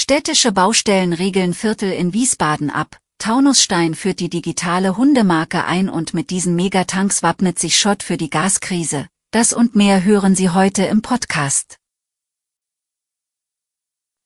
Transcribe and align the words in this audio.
Städtische 0.00 0.52
Baustellen 0.52 1.12
regeln 1.12 1.54
Viertel 1.54 1.90
in 1.90 2.12
Wiesbaden 2.12 2.70
ab. 2.70 3.00
Taunusstein 3.18 3.96
führt 3.96 4.20
die 4.20 4.30
digitale 4.30 4.96
Hundemarke 4.96 5.64
ein 5.64 5.88
und 5.88 6.14
mit 6.14 6.30
diesen 6.30 6.54
Megatanks 6.54 7.24
wappnet 7.24 7.58
sich 7.58 7.76
Schott 7.76 8.04
für 8.04 8.16
die 8.16 8.30
Gaskrise. 8.30 9.08
Das 9.32 9.52
und 9.52 9.74
mehr 9.74 10.04
hören 10.04 10.36
Sie 10.36 10.50
heute 10.50 10.84
im 10.84 11.02
Podcast. 11.02 11.78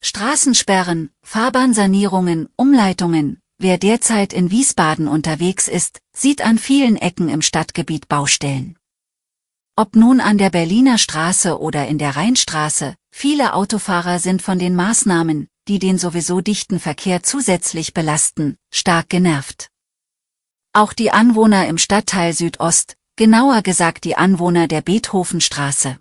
Straßensperren, 0.03 1.09
Fahrbahnsanierungen, 1.23 2.51
Umleitungen. 2.55 3.41
Wer 3.57 3.79
derzeit 3.79 4.35
in 4.35 4.51
Wiesbaden 4.51 5.09
unterwegs 5.09 5.69
ist, 5.69 6.01
sieht 6.15 6.43
an 6.43 6.59
vielen 6.59 6.97
Ecken 6.97 7.31
im 7.31 7.41
Stadtgebiet 7.41 8.09
Baustellen. 8.09 8.77
Ob 9.75 9.97
nun 9.97 10.21
an 10.21 10.37
der 10.37 10.51
Berliner 10.51 10.99
Straße 10.99 11.59
oder 11.59 11.89
in 11.89 11.97
der 11.97 12.15
Rheinstraße, 12.15 12.95
viele 13.11 13.55
Autofahrer 13.55 14.19
sind 14.19 14.43
von 14.43 14.59
den 14.59 14.77
Maßnahmen, 14.77 15.49
die 15.69 15.79
den 15.79 15.99
sowieso 15.99 16.41
dichten 16.41 16.81
Verkehr 16.81 17.23
zusätzlich 17.23 17.95
belasten, 17.95 18.57
stark 18.73 19.09
genervt. 19.09 19.69
Auch 20.73 20.93
die 20.93 21.11
Anwohner 21.11 21.69
im 21.69 21.79
Stadtteil 21.79 22.33
Südost, 22.33 22.97
genauer 23.17 23.63
gesagt 23.63 24.05
die 24.05 24.17
Anwohner 24.17 24.69
der 24.69 24.81
Beethovenstraße. 24.81 25.99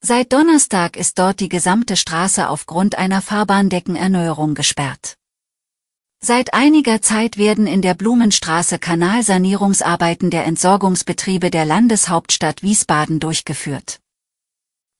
Seit 0.00 0.32
Donnerstag 0.32 0.96
ist 0.96 1.18
dort 1.18 1.40
die 1.40 1.48
gesamte 1.48 1.96
Straße 1.96 2.48
aufgrund 2.48 2.96
einer 2.96 3.20
Fahrbahndeckenerneuerung 3.20 4.54
gesperrt. 4.54 5.16
Seit 6.20 6.52
einiger 6.52 7.00
Zeit 7.00 7.36
werden 7.36 7.66
in 7.68 7.82
der 7.82 7.94
Blumenstraße 7.94 8.78
Kanalsanierungsarbeiten 8.78 10.30
der 10.30 10.46
Entsorgungsbetriebe 10.46 11.50
der 11.50 11.64
Landeshauptstadt 11.64 12.62
Wiesbaden 12.62 13.20
durchgeführt. 13.20 14.00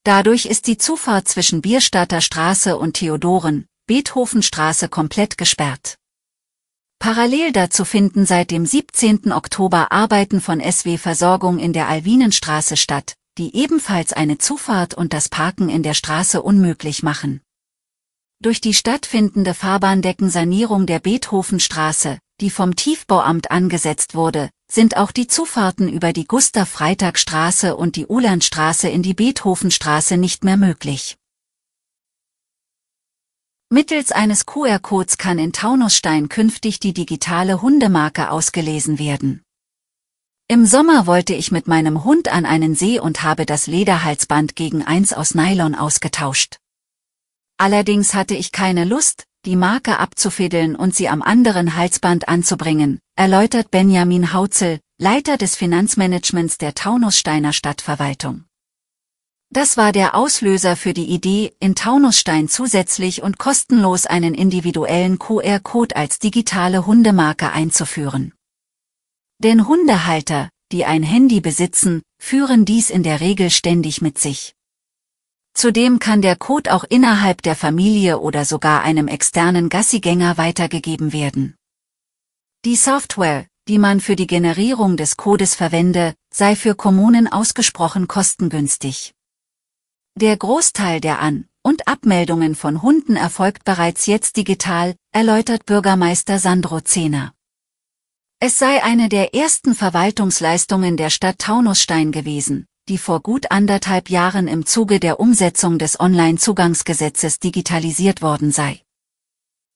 Dadurch 0.03 0.45
ist 0.45 0.67
die 0.67 0.77
Zufahrt 0.77 1.27
zwischen 1.27 1.61
Bierstadter 1.61 2.21
Straße 2.21 2.77
und 2.77 2.93
Theodoren, 2.93 3.65
Beethovenstraße 3.87 4.87
komplett 4.87 5.37
gesperrt. 5.37 5.95
Parallel 6.99 7.51
dazu 7.51 7.85
finden 7.85 8.25
seit 8.25 8.51
dem 8.51 8.65
17. 8.65 9.31
Oktober 9.31 9.91
Arbeiten 9.91 10.41
von 10.41 10.59
SW 10.61 10.97
Versorgung 10.97 11.57
in 11.59 11.73
der 11.73 11.87
Alwinenstraße 11.87 12.75
statt, 12.75 13.15
die 13.37 13.55
ebenfalls 13.55 14.11
eine 14.11 14.37
Zufahrt 14.37 14.93
und 14.93 15.13
das 15.13 15.29
Parken 15.29 15.69
in 15.69 15.81
der 15.81 15.93
Straße 15.93 16.41
unmöglich 16.41 17.03
machen. 17.03 17.41
Durch 18.41 18.61
die 18.61 18.73
stattfindende 18.73 19.53
Fahrbahndeckensanierung 19.53 20.85
der 20.85 20.99
Beethovenstraße, 20.99 22.19
die 22.41 22.49
vom 22.49 22.75
Tiefbauamt 22.75 23.51
angesetzt 23.51 24.15
wurde, 24.15 24.49
sind 24.71 24.97
auch 24.97 25.11
die 25.11 25.27
Zufahrten 25.27 25.89
über 25.89 26.13
die 26.13 26.27
Gustav-Freitag-Straße 26.27 27.75
und 27.75 27.95
die 27.95 28.05
Ulandstraße 28.05 28.87
in 28.87 29.01
die 29.01 29.15
Beethovenstraße 29.15 30.17
nicht 30.17 30.43
mehr 30.43 30.57
möglich. 30.57 31.17
Mittels 33.71 34.11
eines 34.11 34.45
QR-Codes 34.45 35.17
kann 35.17 35.37
in 35.37 35.53
Taunusstein 35.53 36.29
künftig 36.29 36.79
die 36.79 36.93
digitale 36.93 37.61
Hundemarke 37.61 38.31
ausgelesen 38.31 38.97
werden. 38.97 39.43
Im 40.47 40.65
Sommer 40.65 41.05
wollte 41.05 41.35
ich 41.35 41.51
mit 41.51 41.67
meinem 41.67 42.03
Hund 42.03 42.27
an 42.27 42.47
einen 42.47 42.73
See 42.73 42.99
und 42.99 43.21
habe 43.21 43.45
das 43.45 43.67
Lederhalsband 43.67 44.55
gegen 44.55 44.83
eins 44.83 45.13
aus 45.13 45.35
Nylon 45.35 45.75
ausgetauscht. 45.75 46.57
Allerdings 47.57 48.15
hatte 48.15 48.33
ich 48.33 48.51
keine 48.51 48.85
Lust, 48.85 49.25
die 49.45 49.55
Marke 49.55 49.99
abzufädeln 49.99 50.75
und 50.75 50.95
sie 50.95 51.07
am 51.07 51.21
anderen 51.21 51.75
Halsband 51.75 52.27
anzubringen, 52.27 52.99
erläutert 53.15 53.71
Benjamin 53.71 54.33
Hautzel, 54.33 54.79
Leiter 54.97 55.37
des 55.37 55.55
Finanzmanagements 55.55 56.57
der 56.57 56.75
Taunussteiner 56.75 57.53
Stadtverwaltung. 57.53 58.43
Das 59.51 59.77
war 59.77 59.91
der 59.91 60.13
Auslöser 60.13 60.75
für 60.75 60.93
die 60.93 61.05
Idee, 61.05 61.53
in 61.59 61.73
Taunusstein 61.73 62.49
zusätzlich 62.49 63.23
und 63.23 63.39
kostenlos 63.39 64.05
einen 64.05 64.35
individuellen 64.35 65.17
QR-Code 65.17 65.95
als 65.95 66.19
digitale 66.19 66.85
Hundemarke 66.85 67.51
einzuführen. 67.51 68.33
Denn 69.41 69.67
Hundehalter, 69.67 70.49
die 70.71 70.85
ein 70.85 71.01
Handy 71.01 71.41
besitzen, 71.41 72.03
führen 72.21 72.65
dies 72.65 72.89
in 72.89 73.01
der 73.01 73.21
Regel 73.21 73.49
ständig 73.49 74.01
mit 74.01 74.19
sich. 74.19 74.53
Zudem 75.59 75.99
kann 75.99 76.21
der 76.21 76.37
Code 76.37 76.73
auch 76.73 76.85
innerhalb 76.85 77.41
der 77.41 77.53
Familie 77.53 78.19
oder 78.19 78.45
sogar 78.45 78.81
einem 78.81 79.09
externen 79.09 79.67
Gassigänger 79.67 80.37
weitergegeben 80.37 81.11
werden. 81.11 81.57
Die 82.63 82.77
Software, 82.77 83.45
die 83.67 83.77
man 83.77 83.99
für 83.99 84.15
die 84.15 84.25
Generierung 84.25 84.95
des 84.95 85.17
Codes 85.17 85.55
verwende, 85.55 86.15
sei 86.33 86.55
für 86.55 86.75
Kommunen 86.75 87.27
ausgesprochen 87.27 88.07
kostengünstig. 88.07 89.13
Der 90.15 90.37
Großteil 90.37 91.01
der 91.01 91.19
An- 91.19 91.49
und 91.61 91.89
Abmeldungen 91.89 92.55
von 92.55 92.81
Hunden 92.81 93.17
erfolgt 93.17 93.65
bereits 93.65 94.05
jetzt 94.05 94.37
digital, 94.37 94.95
erläutert 95.11 95.65
Bürgermeister 95.65 96.39
Sandro 96.39 96.79
Zehner. 96.79 97.33
Es 98.39 98.57
sei 98.59 98.81
eine 98.81 99.09
der 99.09 99.35
ersten 99.35 99.75
Verwaltungsleistungen 99.75 100.95
der 100.95 101.09
Stadt 101.09 101.39
Taunusstein 101.39 102.13
gewesen, 102.13 102.65
die 102.89 102.97
vor 102.97 103.21
gut 103.21 103.51
anderthalb 103.51 104.09
Jahren 104.09 104.47
im 104.47 104.65
Zuge 104.65 104.99
der 104.99 105.19
Umsetzung 105.19 105.77
des 105.77 105.99
Online-Zugangsgesetzes 105.99 107.39
digitalisiert 107.39 108.21
worden 108.21 108.51
sei. 108.51 108.81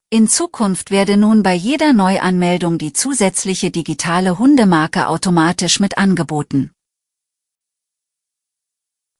In 0.10 0.28
Zukunft 0.28 0.92
werde 0.92 1.18
nun 1.18 1.42
bei 1.42 1.54
jeder 1.54 1.94
Neuanmeldung 1.94 2.78
die 2.78 2.94
zusätzliche 2.94 3.72
digitale 3.72 4.38
Hundemarke 4.38 5.08
automatisch 5.08 5.80
mit 5.80 5.98
angeboten. 5.98 6.72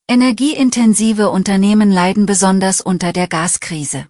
Energieintensive 0.08 1.30
Unternehmen 1.30 1.90
leiden 1.90 2.26
besonders 2.26 2.80
unter 2.80 3.12
der 3.12 3.26
Gaskrise. 3.26 4.06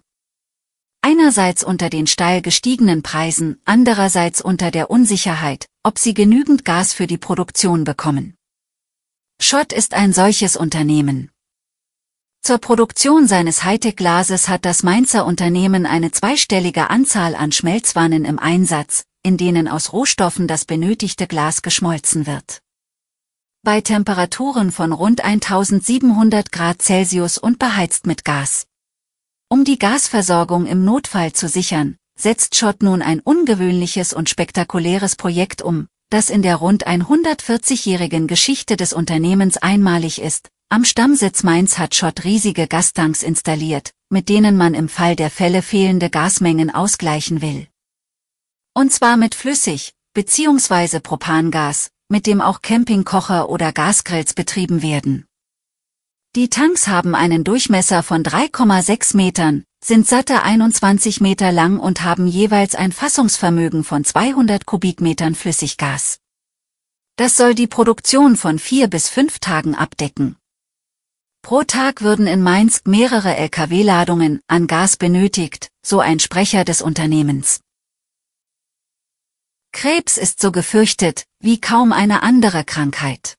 Einerseits 1.01 1.63
unter 1.63 1.89
den 1.89 2.07
steil 2.07 2.41
gestiegenen 2.41 3.01
Preisen, 3.01 3.61
andererseits 3.63 4.41
unter 4.41 4.71
der 4.71 4.89
Unsicherheit, 4.89 5.67
ob 5.83 5.99
sie 5.99 6.13
genügend 6.13 6.65
Gas 6.65 6.93
für 6.93 7.07
die 7.07 7.17
Produktion 7.17 7.83
bekommen. 7.83 8.35
Schott 9.41 9.73
ist 9.73 9.93
ein 9.93 10.13
solches 10.13 10.55
Unternehmen. 10.55 11.29
Zur 12.41 12.57
Produktion 12.57 13.27
seines 13.27 13.63
Hightech-Glases 13.63 14.49
hat 14.49 14.65
das 14.65 14.83
Mainzer 14.83 15.25
Unternehmen 15.25 15.85
eine 15.85 16.11
zweistellige 16.11 16.89
Anzahl 16.89 17.35
an 17.35 17.51
Schmelzwannen 17.51 18.25
im 18.25 18.39
Einsatz, 18.39 19.05
in 19.23 19.37
denen 19.37 19.67
aus 19.67 19.93
Rohstoffen 19.93 20.47
das 20.47 20.65
benötigte 20.65 21.27
Glas 21.27 21.61
geschmolzen 21.61 22.27
wird. 22.27 22.61
Bei 23.63 23.81
Temperaturen 23.81 24.71
von 24.71 24.93
rund 24.93 25.21
1700 25.21 26.51
Grad 26.51 26.81
Celsius 26.81 27.37
und 27.37 27.57
beheizt 27.57 28.05
mit 28.05 28.23
Gas. 28.23 28.67
Um 29.49 29.63
die 29.63 29.79
Gasversorgung 29.79 30.65
im 30.67 30.85
Notfall 30.85 31.33
zu 31.33 31.47
sichern, 31.47 31.97
setzt 32.15 32.55
Schott 32.55 32.83
nun 32.83 33.01
ein 33.01 33.19
ungewöhnliches 33.19 34.13
und 34.13 34.29
spektakuläres 34.29 35.15
Projekt 35.15 35.61
um, 35.61 35.87
das 36.09 36.29
in 36.29 36.41
der 36.41 36.55
rund 36.55 36.87
140-jährigen 36.87 38.27
Geschichte 38.27 38.77
des 38.77 38.93
Unternehmens 38.93 39.57
einmalig 39.57 40.21
ist. 40.21 40.49
Am 40.69 40.85
Stammsitz 40.85 41.43
Mainz 41.43 41.77
hat 41.77 41.93
Schott 41.93 42.23
riesige 42.23 42.67
Gastanks 42.67 43.23
installiert, 43.23 43.91
mit 44.09 44.29
denen 44.29 44.57
man 44.57 44.73
im 44.73 44.89
Fall 44.89 45.15
der 45.15 45.29
Fälle 45.29 45.61
fehlende 45.61 46.09
Gasmengen 46.09 46.73
ausgleichen 46.73 47.41
will. 47.41 47.67
Und 48.73 48.91
zwar 48.91 49.17
mit 49.17 49.35
Flüssig, 49.35 49.93
bzw. 50.13 50.99
Propangas, 51.01 51.91
mit 52.09 52.27
dem 52.27 52.41
auch 52.41 52.61
Campingkocher 52.61 53.49
oder 53.49 53.73
Gasgrills 53.73 54.33
betrieben 54.33 54.81
werden. 54.81 55.25
Die 56.35 56.49
Tanks 56.49 56.87
haben 56.87 57.15
einen 57.15 57.43
Durchmesser 57.43 58.03
von 58.03 58.23
3,6 58.23 59.15
Metern, 59.15 59.64
sind 59.83 60.07
satte 60.07 60.43
21 60.43 61.21
Meter 61.21 61.51
lang 61.51 61.79
und 61.79 62.03
haben 62.03 62.27
jeweils 62.27 62.75
ein 62.75 62.91
Fassungsvermögen 62.91 63.83
von 63.83 64.03
200 64.03 64.65
Kubikmetern 64.65 65.35
Flüssiggas. 65.35 66.19
Das 67.17 67.37
soll 67.37 67.55
die 67.55 67.67
Produktion 67.67 68.35
von 68.35 68.59
vier 68.59 68.87
bis 68.87 69.07
fünf 69.09 69.39
Tagen 69.39 69.75
abdecken. 69.75 70.37
Pro 71.41 71.63
Tag 71.63 72.01
würden 72.01 72.25
in 72.25 72.41
Mainz 72.41 72.81
mehrere 72.85 73.35
Lkw-Ladungen 73.35 74.41
an 74.47 74.65
Gas 74.65 74.97
benötigt, 74.97 75.69
so 75.85 75.99
ein 75.99 76.19
Sprecher 76.19 76.65
des 76.65 76.81
Unternehmens. 76.81 77.61
Krebs 79.71 80.17
ist 80.17 80.41
so 80.41 80.51
gefürchtet 80.51 81.25
wie 81.39 81.61
kaum 81.61 81.93
eine 81.93 82.23
andere 82.23 82.63
Krankheit. 82.63 83.37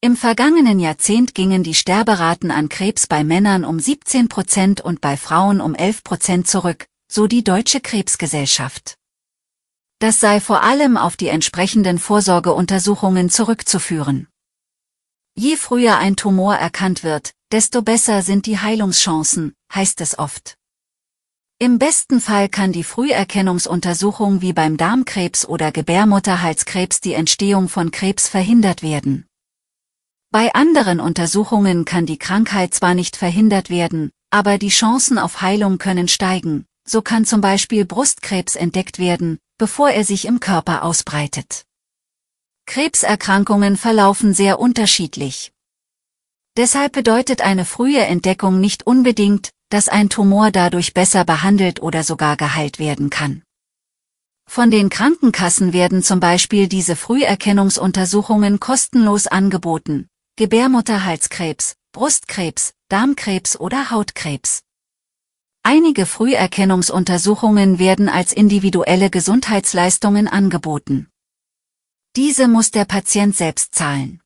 Im 0.00 0.14
vergangenen 0.14 0.78
Jahrzehnt 0.78 1.34
gingen 1.34 1.64
die 1.64 1.74
Sterberaten 1.74 2.52
an 2.52 2.68
Krebs 2.68 3.08
bei 3.08 3.24
Männern 3.24 3.64
um 3.64 3.80
17 3.80 4.28
Prozent 4.28 4.80
und 4.80 5.00
bei 5.00 5.16
Frauen 5.16 5.60
um 5.60 5.74
11 5.74 6.04
Prozent 6.04 6.46
zurück, 6.46 6.86
so 7.10 7.26
die 7.26 7.42
Deutsche 7.42 7.80
Krebsgesellschaft. 7.80 8.94
Das 9.98 10.20
sei 10.20 10.40
vor 10.40 10.62
allem 10.62 10.96
auf 10.96 11.16
die 11.16 11.26
entsprechenden 11.26 11.98
Vorsorgeuntersuchungen 11.98 13.28
zurückzuführen. 13.28 14.28
Je 15.34 15.56
früher 15.56 15.98
ein 15.98 16.14
Tumor 16.14 16.54
erkannt 16.54 17.02
wird, 17.02 17.32
desto 17.50 17.82
besser 17.82 18.22
sind 18.22 18.46
die 18.46 18.60
Heilungschancen, 18.60 19.54
heißt 19.74 20.00
es 20.00 20.16
oft. 20.16 20.54
Im 21.58 21.80
besten 21.80 22.20
Fall 22.20 22.48
kann 22.48 22.70
die 22.70 22.84
Früherkennungsuntersuchung 22.84 24.42
wie 24.42 24.52
beim 24.52 24.76
Darmkrebs 24.76 25.44
oder 25.44 25.72
Gebärmutterhalskrebs 25.72 27.00
die 27.00 27.14
Entstehung 27.14 27.68
von 27.68 27.90
Krebs 27.90 28.28
verhindert 28.28 28.84
werden. 28.84 29.27
Bei 30.30 30.54
anderen 30.54 31.00
Untersuchungen 31.00 31.86
kann 31.86 32.04
die 32.04 32.18
Krankheit 32.18 32.74
zwar 32.74 32.92
nicht 32.94 33.16
verhindert 33.16 33.70
werden, 33.70 34.10
aber 34.28 34.58
die 34.58 34.68
Chancen 34.68 35.18
auf 35.18 35.40
Heilung 35.40 35.78
können 35.78 36.06
steigen, 36.06 36.66
so 36.86 37.00
kann 37.00 37.24
zum 37.24 37.40
Beispiel 37.40 37.86
Brustkrebs 37.86 38.54
entdeckt 38.54 38.98
werden, 38.98 39.38
bevor 39.56 39.88
er 39.88 40.04
sich 40.04 40.26
im 40.26 40.38
Körper 40.38 40.82
ausbreitet. 40.82 41.64
Krebserkrankungen 42.66 43.78
verlaufen 43.78 44.34
sehr 44.34 44.60
unterschiedlich. 44.60 45.52
Deshalb 46.58 46.92
bedeutet 46.92 47.40
eine 47.40 47.64
frühe 47.64 48.00
Entdeckung 48.00 48.60
nicht 48.60 48.86
unbedingt, 48.86 49.52
dass 49.70 49.88
ein 49.88 50.10
Tumor 50.10 50.50
dadurch 50.50 50.92
besser 50.92 51.24
behandelt 51.24 51.80
oder 51.80 52.04
sogar 52.04 52.36
geheilt 52.36 52.78
werden 52.78 53.08
kann. 53.08 53.42
Von 54.46 54.70
den 54.70 54.90
Krankenkassen 54.90 55.72
werden 55.72 56.02
zum 56.02 56.20
Beispiel 56.20 56.68
diese 56.68 56.96
Früherkennungsuntersuchungen 56.96 58.60
kostenlos 58.60 59.26
angeboten. 59.26 60.07
Gebärmutterhalskrebs, 60.38 61.74
Brustkrebs, 61.90 62.72
Darmkrebs 62.88 63.58
oder 63.58 63.90
Hautkrebs. 63.90 64.62
Einige 65.64 66.06
Früherkennungsuntersuchungen 66.06 67.80
werden 67.80 68.08
als 68.08 68.32
individuelle 68.32 69.10
Gesundheitsleistungen 69.10 70.28
angeboten. 70.28 71.08
Diese 72.14 72.46
muss 72.46 72.70
der 72.70 72.84
Patient 72.84 73.34
selbst 73.34 73.74
zahlen. 73.74 74.20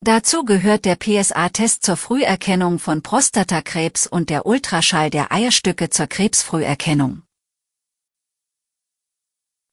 Dazu 0.00 0.46
gehört 0.46 0.86
der 0.86 0.96
PSA-Test 0.96 1.84
zur 1.84 1.98
Früherkennung 1.98 2.78
von 2.78 3.02
Prostatakrebs 3.02 4.06
und 4.06 4.30
der 4.30 4.46
Ultraschall 4.46 5.10
der 5.10 5.30
Eierstücke 5.30 5.90
zur 5.90 6.06
Krebsfrüherkennung. 6.06 7.20